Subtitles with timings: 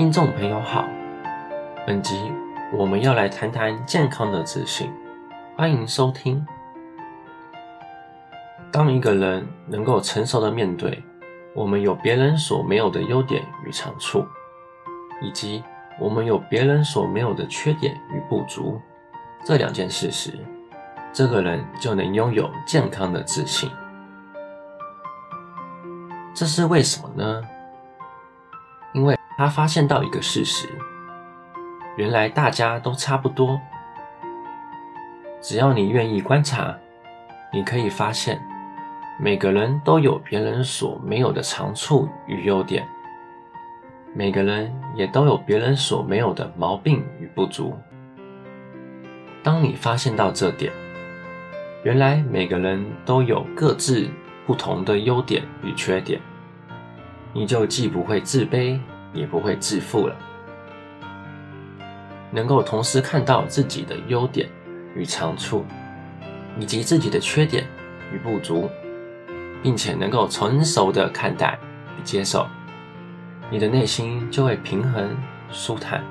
[0.00, 0.88] 听众朋友好，
[1.86, 2.32] 本集
[2.72, 4.90] 我们要来谈谈健康的自信，
[5.54, 6.42] 欢迎收听。
[8.72, 11.04] 当一个人能够成熟的面对
[11.54, 14.24] 我们有别人所没有的优点与长处，
[15.20, 15.62] 以及
[15.98, 18.80] 我们有别人所没有的缺点与不足
[19.44, 20.32] 这两件事时，
[21.12, 23.70] 这个人就能拥有健康的自信。
[26.32, 27.42] 这是为什么呢？
[28.94, 30.68] 因为他发现到一个事实：
[31.96, 33.58] 原来大家都差不多。
[35.40, 36.76] 只要你愿意观察，
[37.50, 38.38] 你可以发现，
[39.18, 42.86] 每个人都有别人所没有的长处与优点，
[44.12, 47.74] 每个人也都有别人所没有的毛病与不足。
[49.42, 50.70] 当你发现到这点，
[51.82, 54.06] 原来每个人都有各自
[54.46, 56.20] 不同的优点与缺点，
[57.32, 58.78] 你就既不会自卑，
[59.12, 60.16] 也不会自负了。
[62.30, 64.48] 能够同时看到自己的优点
[64.94, 65.64] 与长处，
[66.58, 67.66] 以及自己的缺点
[68.12, 68.70] 与不足，
[69.62, 71.58] 并且能够成熟的看待
[71.98, 72.46] 与接受，
[73.50, 75.16] 你的内心就会平衡
[75.50, 76.04] 舒坦。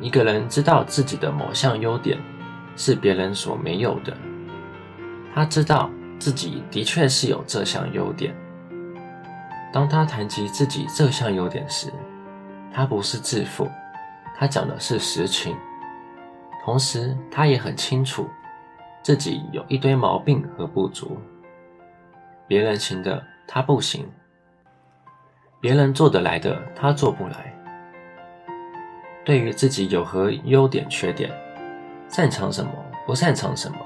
[0.00, 2.18] 一个人知道自己的某项优点
[2.76, 4.16] 是别人所没有的，
[5.34, 8.34] 他知道自己的确是有这项优点。
[9.74, 11.92] 当他谈及自己这项优点时，
[12.72, 13.68] 他不是自负，
[14.36, 15.56] 他讲的是实情。
[16.64, 18.28] 同时，他也很清楚
[19.02, 21.18] 自己有一堆毛病和不足，
[22.46, 24.08] 别人行的他不行，
[25.60, 27.52] 别人做得来的他做不来。
[29.24, 31.32] 对于自己有何优点、缺点，
[32.08, 32.70] 擅长什么、
[33.04, 33.78] 不擅长什么，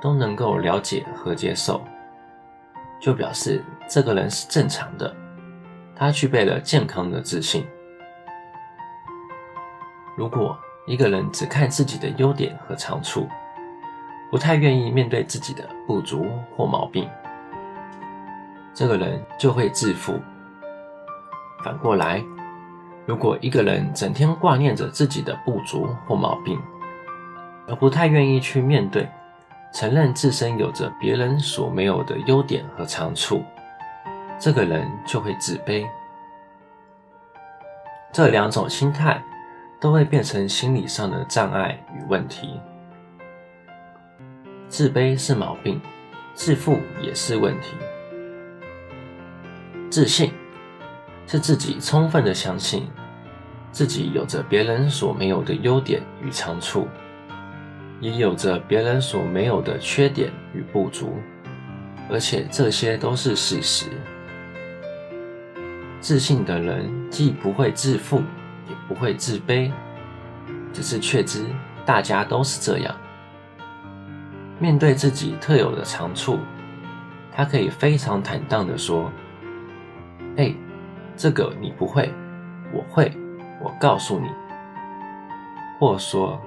[0.00, 1.80] 都能够了解和接受。
[3.04, 5.14] 就表示这个人是正常的，
[5.94, 7.62] 他具备了健康的自信。
[10.16, 13.28] 如果一个人只看自己的优点和长处，
[14.30, 16.24] 不太愿意面对自己的不足
[16.56, 17.06] 或毛病，
[18.72, 20.18] 这个人就会自负。
[21.62, 22.24] 反过来，
[23.04, 26.58] 如果一个人整天挂念着自己的不足或毛病，
[27.68, 29.06] 而不太愿意去面对，
[29.74, 33.42] 承认自身有着别人所没有的优点和长处，
[34.38, 35.84] 这个人就会自卑。
[38.12, 39.20] 这两种心态
[39.80, 42.60] 都会变成心理上的障碍与问题。
[44.68, 45.80] 自卑是毛病，
[46.34, 47.74] 自负也是问题。
[49.90, 50.32] 自信
[51.26, 52.88] 是自己充分的相信
[53.72, 56.86] 自己有着别人所没有的优点与长处。
[58.00, 61.14] 也有着别人所没有的缺点与不足，
[62.10, 63.86] 而且这些都是事实。
[66.00, 68.18] 自信的人既不会自负，
[68.68, 69.70] 也不会自卑，
[70.72, 71.46] 只是确知
[71.86, 72.94] 大家都是这样。
[74.58, 76.38] 面对自己特有的长处，
[77.32, 79.10] 他可以非常坦荡地说
[80.36, 80.54] ：“哎，
[81.16, 82.12] 这个你不会，
[82.72, 83.10] 我会，
[83.62, 84.28] 我告诉你。”
[85.80, 86.38] 或说：“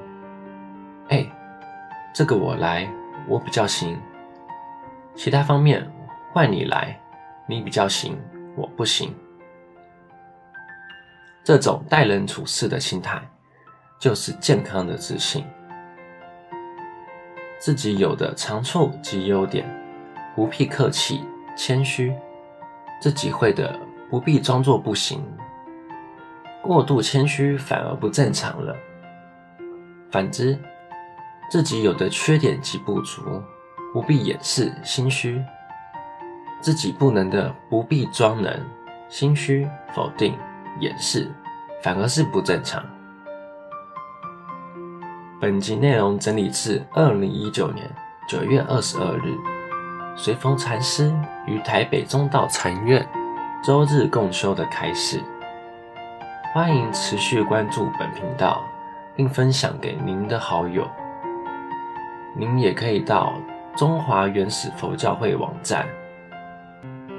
[1.10, 1.26] 哎。”
[2.18, 2.92] 这个我来，
[3.28, 3.96] 我比较行。
[5.14, 5.88] 其他方面
[6.34, 7.00] 换你来，
[7.46, 8.18] 你比较行，
[8.56, 9.14] 我不行。
[11.44, 13.22] 这种待人处事的心态，
[14.00, 15.46] 就是健康的自信。
[17.60, 19.70] 自己有的长处及优点，
[20.36, 21.24] 不必客气
[21.56, 22.12] 谦虚；
[23.00, 23.80] 自己会的，
[24.10, 25.24] 不必装作不行。
[26.64, 28.76] 过度谦虚反而不正常了。
[30.10, 30.58] 反之。
[31.50, 33.42] 自己有的缺点及不足，
[33.94, 35.42] 不必掩饰心虚；
[36.60, 38.54] 自己不能的，不必装能，
[39.08, 39.66] 心虚
[39.96, 40.38] 否定
[40.82, 41.32] 掩饰，
[41.82, 42.84] 反而是不正常。
[45.40, 47.90] 本集内容整理自二零一九年
[48.28, 49.38] 九月二十二日，
[50.18, 51.14] 随风禅师
[51.46, 53.08] 于台北中道禅院
[53.64, 55.24] 周日共修的开示。
[56.54, 58.66] 欢迎持续关注本频道，
[59.16, 60.86] 并分享给您的好友。
[62.40, 63.34] 您也可以到
[63.76, 65.88] 中华原始佛教会网站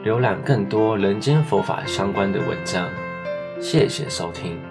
[0.05, 2.89] 浏览更多人间佛法相关的文章。
[3.61, 4.68] 谢谢收听。